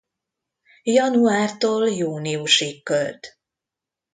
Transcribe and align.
Januártól 0.83 1.87
júniusig 1.89 2.83
költ. 2.83 3.37